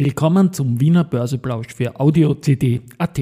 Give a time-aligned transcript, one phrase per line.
[0.00, 3.20] Willkommen zum Wiener Börseplausch für Audio CD.at.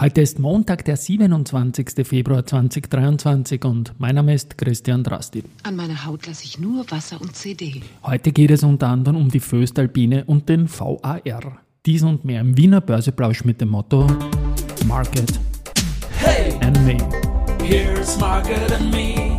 [0.00, 2.06] Heute ist Montag, der 27.
[2.06, 5.42] Februar 2023 und mein Name ist Christian Drasti.
[5.64, 7.82] An meiner Haut lasse ich nur Wasser und CD.
[8.04, 11.58] Heute geht es unter anderem um die Föstalpine und den VAR.
[11.84, 14.06] Dies und mehr im Wiener Börseplausch mit dem Motto
[14.86, 15.40] Market
[16.18, 16.98] Hey, and Me.
[17.64, 19.31] here's Margaret and me.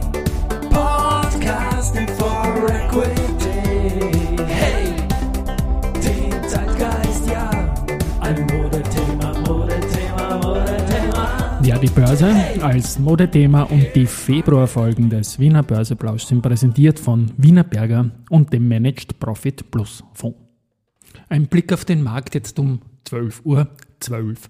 [11.83, 18.09] Die Börse als Modethema und die Februarfolgen des Wiener Börseplausch sind präsentiert von Wiener Berger
[18.29, 20.37] und dem Managed Profit Plus Fonds.
[21.27, 23.67] Ein Blick auf den Markt jetzt um 12 Uhr
[23.99, 24.49] 12.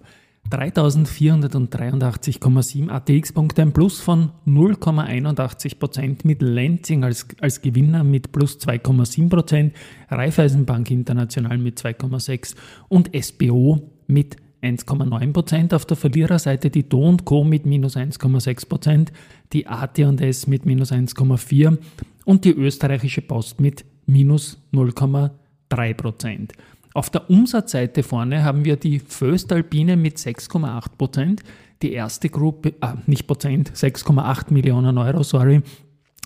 [0.52, 9.72] 3483,7 ATX-Punkte, ein Plus von 0,81% mit Lenzing als, als Gewinner mit plus 2,7%,
[10.10, 12.54] Raiffeisenbank International mit 2,6%
[12.90, 15.74] und SBO mit 1,9%.
[15.74, 17.44] Auf der Verliererseite die Do Co.
[17.44, 19.10] mit minus 1,6%,
[19.52, 21.78] die AT&S mit minus 1,4%
[22.26, 26.50] und die österreichische Post mit minus 0,3%.
[26.94, 31.40] Auf der Umsatzseite vorne haben wir die Föstalpine mit 6,8%,
[31.82, 35.62] die erste Gruppe, ah, nicht Prozent, 6,8 Millionen Euro, sorry,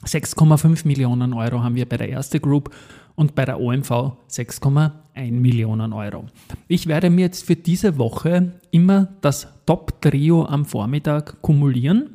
[0.06, 2.70] 6,5 Millionen Euro haben wir bei der ersten Group
[3.18, 3.90] und bei der OMV
[4.30, 6.28] 6,1 Millionen Euro.
[6.68, 12.12] Ich werde mir jetzt für diese Woche immer das Top-Trio am Vormittag kumulieren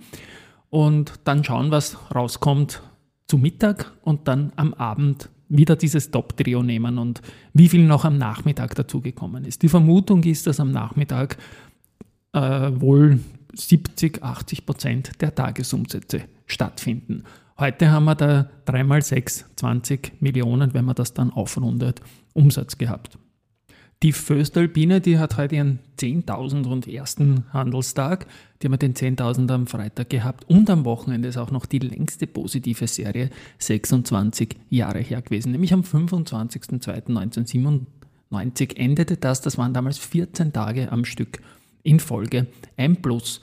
[0.71, 2.83] und dann schauen, was rauskommt
[3.27, 7.21] zu Mittag und dann am Abend wieder dieses Top-Trio nehmen und
[7.53, 9.63] wie viel noch am Nachmittag dazugekommen ist.
[9.63, 11.37] Die Vermutung ist, dass am Nachmittag
[12.33, 13.19] äh, wohl
[13.55, 17.25] 70, 80 Prozent der Tagesumsätze stattfinden.
[17.59, 22.01] Heute haben wir da 3 mal 6, 20 Millionen, wenn man das dann aufrundet,
[22.33, 23.19] Umsatz gehabt.
[24.03, 28.27] Die Föstalpine, die hat heute ihren 10.000 und ersten Handelstag.
[28.61, 32.27] Die haben den 10.000 am Freitag gehabt und am Wochenende ist auch noch die längste
[32.27, 35.53] positive Serie 26 Jahre her gewesen.
[35.53, 39.41] Nämlich am 25.02.1997 endete das.
[39.41, 41.41] Das waren damals 14 Tage am Stück
[41.85, 43.41] in Folge ein Plus.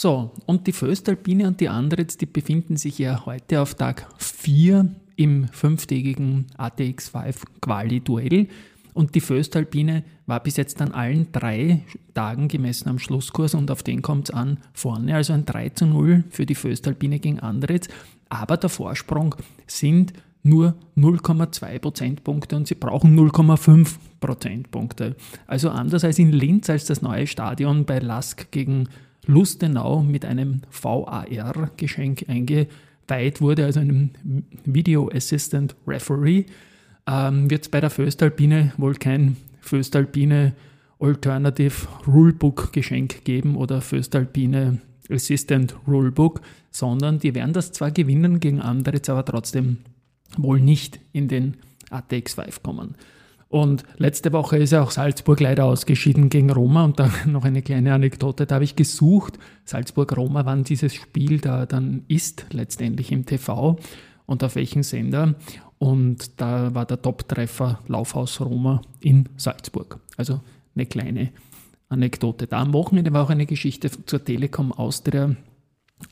[0.00, 4.94] So, und die Föstalpine und die Andritz, die befinden sich ja heute auf Tag 4
[5.16, 8.46] im fünftägigen ATX5 Quali-Duell.
[8.94, 11.82] Und die Föstalpine war bis jetzt an allen drei
[12.14, 15.16] Tagen gemessen am Schlusskurs und auf den kommt es an vorne.
[15.16, 17.88] Also ein 3 zu 0 für die Föstalpine gegen Andritz.
[18.28, 19.34] Aber der Vorsprung
[19.66, 20.12] sind
[20.44, 25.16] nur 0,2 Prozentpunkte und sie brauchen 0,5 Prozentpunkte.
[25.48, 28.88] Also anders als in Linz, als das neue Stadion bei Lask gegen
[29.28, 34.10] Lustenau mit einem VAR-Geschenk eingeweiht wurde, also einem
[34.64, 36.46] Video Assistant Referee
[37.06, 40.54] ähm, wird es bei der Föstalpine wohl kein Föstalpine
[40.98, 44.80] Alternative Rulebook Geschenk geben oder Föstalpine
[45.10, 46.40] Assistant Rulebook,
[46.70, 49.78] sondern die werden das zwar gewinnen gegen andere, aber trotzdem
[50.38, 51.58] wohl nicht in den
[51.90, 52.94] ATX 5 kommen.
[53.48, 56.84] Und letzte Woche ist ja auch Salzburg leider ausgeschieden gegen Roma.
[56.84, 61.66] Und dann noch eine kleine Anekdote, da habe ich gesucht, Salzburg-Roma, wann dieses Spiel da
[61.66, 63.78] dann ist, letztendlich im TV
[64.26, 65.34] und auf welchen Sender.
[65.78, 70.00] Und da war der Top-Treffer Laufhaus Roma in Salzburg.
[70.16, 70.40] Also
[70.74, 71.30] eine kleine
[71.88, 72.46] Anekdote.
[72.46, 75.34] Da am Wochenende war auch eine Geschichte zur Telekom Austria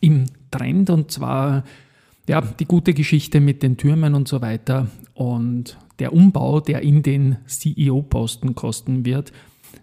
[0.01, 1.65] im Trend und zwar
[2.29, 7.03] ja, die gute Geschichte mit den Türmen und so weiter und der Umbau, der in
[7.03, 9.33] den CEO-Posten kosten wird,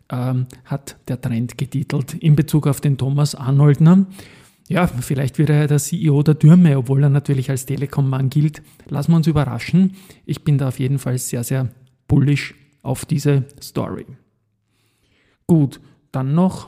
[0.09, 4.06] ähm, hat der Trend getitelt in Bezug auf den Thomas Arnoldner.
[4.68, 8.62] Ja, vielleicht wird er der CEO der Türme, obwohl er natürlich als Telekom-Mann gilt.
[8.88, 9.96] Lassen wir uns überraschen.
[10.25, 11.70] Ich bin da auf jeden Fall sehr, sehr
[12.08, 14.06] bullish auf diese Story.
[15.48, 15.80] Gut,
[16.12, 16.68] dann noch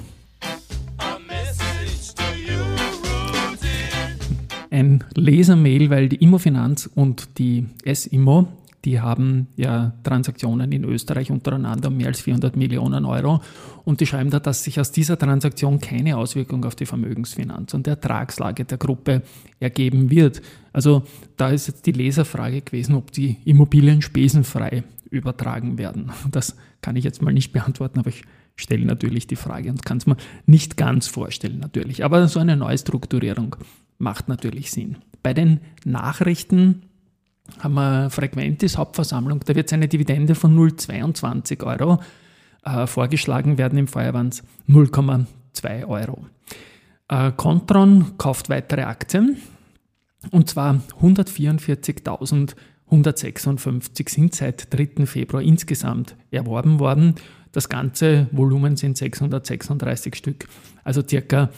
[4.75, 8.47] ein Lesermail, weil die Immofinanz und die S-Immo,
[8.83, 13.41] die haben ja Transaktionen in Österreich untereinander um mehr als 400 Millionen Euro
[13.85, 17.87] und die schreiben da, dass sich aus dieser Transaktion keine Auswirkung auf die Vermögensfinanz und
[17.87, 19.23] Ertragslage der Gruppe
[19.59, 20.41] ergeben wird.
[20.73, 21.03] Also
[21.37, 26.11] da ist jetzt die Leserfrage gewesen, ob die Immobilien spesenfrei übertragen werden.
[26.31, 28.23] Das kann ich jetzt mal nicht beantworten, aber ich
[28.57, 32.03] stelle natürlich die Frage und kann es mir nicht ganz vorstellen natürlich.
[32.03, 33.55] Aber so eine Neustrukturierung
[33.97, 34.97] macht natürlich Sinn.
[35.23, 36.83] Bei den Nachrichten
[37.59, 42.01] haben wir Frequentis Hauptversammlung, da wird eine Dividende von 0,22 Euro
[42.63, 46.25] äh, vorgeschlagen werden, im Vorjahr waren es 0,2 Euro.
[47.07, 49.37] Äh, Contron kauft weitere Aktien
[50.31, 52.55] und zwar 144.000
[52.87, 55.05] 156 sind seit 3.
[55.05, 57.15] Februar insgesamt erworben worden.
[57.51, 60.47] Das ganze Volumen sind 636 Stück,
[60.83, 61.49] also circa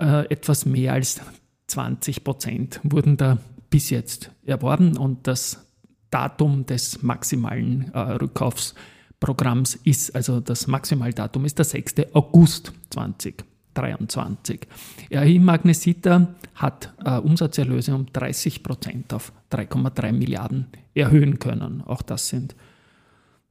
[0.00, 1.20] äh, etwas mehr als
[1.68, 3.38] 20 Prozent wurden da
[3.70, 5.64] bis jetzt erworben und das
[6.10, 12.14] Datum des maximalen äh, Rückkaufsprogramms ist, also das Maximaldatum ist der 6.
[12.14, 14.66] August 2023.
[15.10, 21.82] RI Magnesita hat äh, Umsatzerlöse um 30 Prozent auf 3,3 Milliarden erhöhen können.
[21.82, 22.56] Auch das sind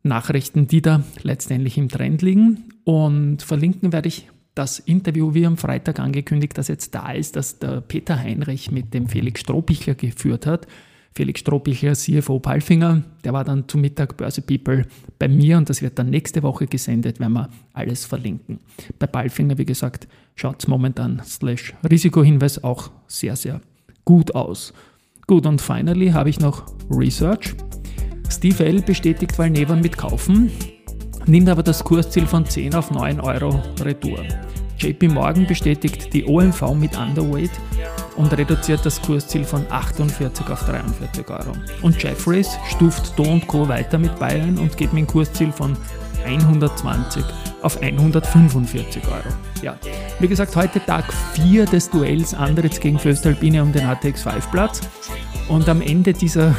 [0.03, 2.73] Nachrichten, die da letztendlich im Trend liegen.
[2.83, 7.59] Und verlinken werde ich das Interview, wie am Freitag angekündigt, das jetzt da ist, das
[7.59, 10.67] der Peter Heinrich mit dem Felix Strohbichler geführt hat.
[11.13, 14.85] Felix Strohbichler, CFO Palfinger, der war dann zum Mittag Börse People
[15.17, 18.59] bei mir und das wird dann nächste Woche gesendet, werden wir alles verlinken.
[18.99, 23.61] Bei Palfinger, wie gesagt, schaut es momentan slash Risikohinweis auch sehr, sehr
[24.05, 24.73] gut aus.
[25.25, 27.55] Gut, und finally habe ich noch Research.
[28.29, 28.81] Steve L.
[28.81, 30.51] bestätigt Valnevan mit Kaufen,
[31.27, 34.19] nimmt aber das Kursziel von 10 auf 9 Euro Retour.
[34.79, 37.51] JP Morgan bestätigt die OMV mit Underweight
[38.15, 41.53] und reduziert das Kursziel von 48 auf 43 Euro.
[41.81, 43.67] Und Jeffries stuft Do Co.
[43.67, 45.75] weiter mit Bayern und geht mit dem Kursziel von
[46.25, 47.23] 120
[47.61, 49.35] auf 145 Euro.
[49.61, 49.77] Ja,
[50.19, 54.81] wie gesagt, heute Tag 4 des Duells Andritz gegen Föstalpine um den ATX 5 Platz.
[55.47, 56.55] Und am Ende dieser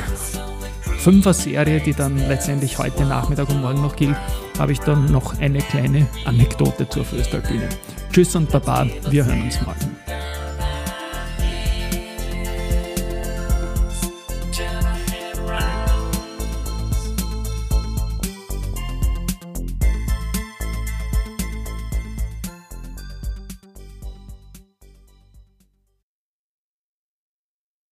[0.99, 4.17] Fünfer-Serie, die dann letztendlich heute Nachmittag und morgen noch gilt,
[4.59, 7.69] habe ich dann noch eine kleine Anekdote zur Föstalpine.
[8.13, 9.98] Tschüss und Baba, wir hören uns morgen.